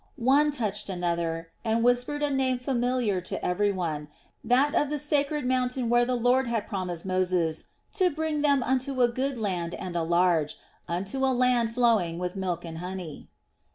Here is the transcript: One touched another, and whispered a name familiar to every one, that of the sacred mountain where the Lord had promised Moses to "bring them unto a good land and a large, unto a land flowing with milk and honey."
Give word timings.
One 0.15 0.49
touched 0.49 0.89
another, 0.89 1.49
and 1.63 1.83
whispered 1.83 2.23
a 2.23 2.31
name 2.31 2.57
familiar 2.57 3.21
to 3.21 3.45
every 3.45 3.71
one, 3.71 4.07
that 4.43 4.73
of 4.73 4.89
the 4.89 4.97
sacred 4.97 5.45
mountain 5.45 5.89
where 5.89 6.05
the 6.05 6.15
Lord 6.15 6.47
had 6.47 6.65
promised 6.65 7.05
Moses 7.05 7.67
to 7.93 8.09
"bring 8.09 8.41
them 8.41 8.63
unto 8.63 8.99
a 9.03 9.07
good 9.07 9.37
land 9.37 9.75
and 9.75 9.95
a 9.95 10.01
large, 10.01 10.57
unto 10.87 11.23
a 11.23 11.29
land 11.37 11.75
flowing 11.75 12.17
with 12.17 12.35
milk 12.35 12.65
and 12.65 12.79
honey." 12.79 13.29